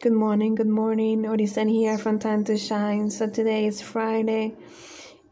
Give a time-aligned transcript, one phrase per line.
[0.00, 1.24] Good morning, good morning.
[1.24, 3.10] Orisen here from Time to Shine.
[3.10, 4.54] So today is Friday,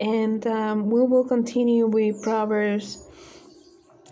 [0.01, 3.07] and um, we will continue with Proverbs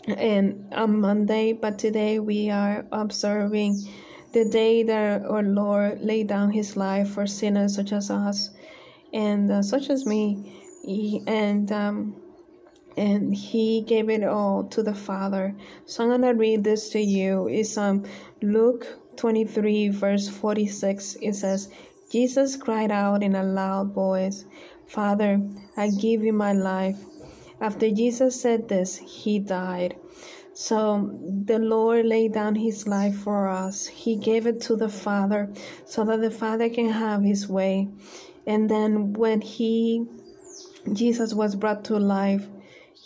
[0.07, 3.83] and on Monday, but today we are observing
[4.33, 8.51] the day that our Lord laid down His life for sinners such as us
[9.13, 12.15] and uh, such as me, he, and um,
[12.97, 15.57] and He gave it all to the Father.
[15.85, 17.49] So I'm gonna read this to you.
[17.49, 18.05] It's um
[18.41, 21.69] Luke 23, verse 46, it says,
[22.11, 24.45] Jesus cried out in a loud voice,
[24.87, 25.41] Father,
[25.77, 26.99] I give you my life.
[27.61, 29.97] After Jesus said this, he died.
[30.53, 31.11] So
[31.45, 33.87] the Lord laid down his life for us.
[33.87, 35.53] He gave it to the Father
[35.85, 37.89] so that the Father can have his way.
[38.47, 40.07] And then when he
[40.93, 42.47] Jesus was brought to life,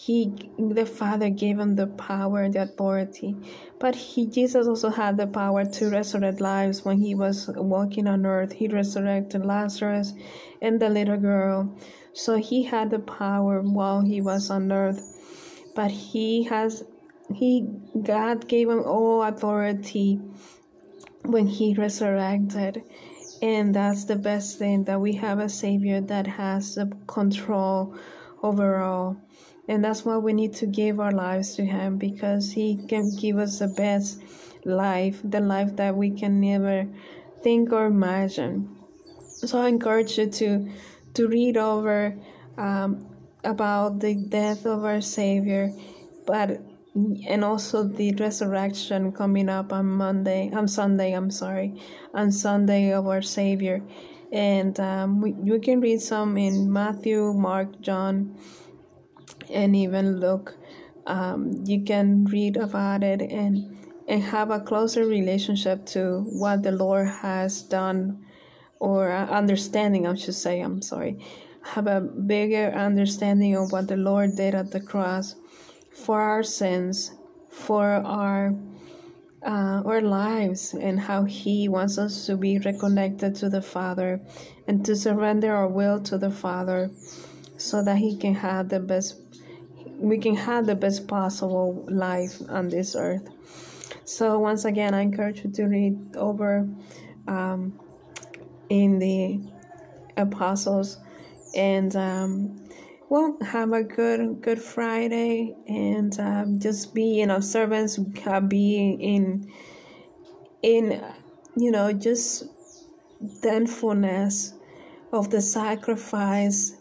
[0.00, 3.34] he the father gave him the power the authority.
[3.80, 8.24] But he jesus also had the power to resurrect lives when he was walking on
[8.24, 8.52] earth.
[8.52, 10.14] He resurrected lazarus
[10.62, 11.76] and the little girl.
[12.12, 15.02] So he had the power while he was on earth.
[15.74, 16.84] But he has
[17.34, 17.66] he
[18.00, 20.20] god gave him all authority
[21.24, 22.84] when he resurrected.
[23.42, 27.96] And that's the best thing that we have a savior that has the control
[28.44, 29.16] over all
[29.68, 33.38] and that's why we need to give our lives to Him because He can give
[33.38, 34.22] us the best
[34.64, 36.86] life, the life that we can never
[37.42, 38.76] think or imagine.
[39.28, 40.70] So I encourage you to
[41.14, 42.16] to read over
[42.56, 43.06] um,
[43.44, 45.72] about the death of our Savior,
[46.26, 46.60] but
[47.28, 51.12] and also the resurrection coming up on Monday, on Sunday.
[51.12, 51.80] I'm sorry,
[52.14, 53.82] on Sunday of our Savior,
[54.32, 58.34] and um, we, you can read some in Matthew, Mark, John
[59.50, 60.56] and even Luke.
[61.06, 66.72] Um, you can read about it and and have a closer relationship to what the
[66.72, 68.24] Lord has done,
[68.80, 70.60] or understanding, I should say.
[70.60, 71.18] I'm sorry.
[71.62, 75.36] Have a bigger understanding of what the Lord did at the cross
[75.92, 77.12] for our sins,
[77.50, 78.54] for our
[79.46, 84.20] uh, our lives, and how He wants us to be reconnected to the Father
[84.66, 86.90] and to surrender our will to the Father
[87.58, 89.20] so that He can have the best
[89.98, 93.28] we can have the best possible life on this earth.
[94.04, 96.68] So once again, I encourage you to read over
[97.26, 97.78] um,
[98.68, 99.40] in the
[100.16, 100.98] apostles
[101.54, 102.68] and um,
[103.08, 109.50] well have a good good friday and um, just be in observance uh, be in
[110.62, 111.02] in
[111.56, 112.44] you know just
[113.40, 114.54] thankfulness
[115.12, 116.76] of the sacrifice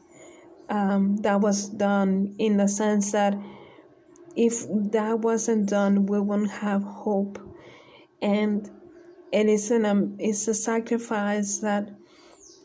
[0.69, 3.37] um, that was done in the sense that
[4.35, 7.39] if that wasn't done, we wouldn't have hope.
[8.21, 8.69] And
[9.31, 11.89] it is an, um, it's a sacrifice that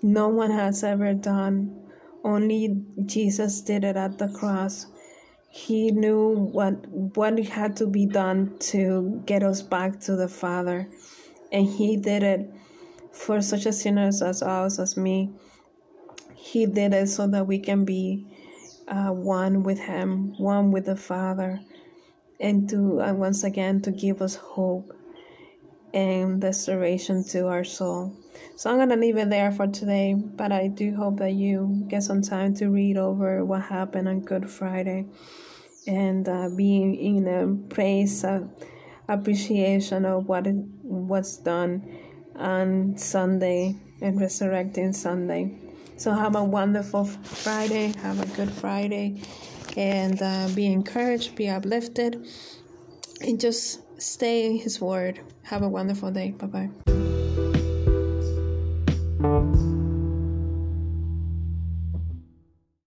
[0.03, 1.79] no one has ever done.
[2.25, 4.87] Only Jesus did it at the cross.
[5.51, 10.89] He knew what what had to be done to get us back to the Father,
[11.53, 12.51] and He did it
[13.13, 15.31] for such a sinners as us, as me.
[16.43, 18.27] He did it so that we can be
[18.89, 21.61] uh, one with Him, one with the Father,
[22.41, 24.93] and to uh, once again to give us hope
[25.95, 28.17] and restoration to our soul.
[28.57, 32.03] So I'm gonna leave it there for today, but I do hope that you get
[32.03, 35.07] some time to read over what happened on Good Friday
[35.87, 38.49] and uh, be in a praise, uh,
[39.09, 40.47] appreciation of what
[40.83, 41.87] was done
[42.35, 45.72] on Sunday and resurrecting Sunday.
[46.03, 47.93] So have a wonderful Friday.
[47.99, 49.23] Have a good Friday.
[49.77, 52.27] And uh, be encouraged, be uplifted,
[53.21, 55.21] and just stay His Word.
[55.45, 56.33] Have a wonderful day.
[56.33, 57.12] Bye bye.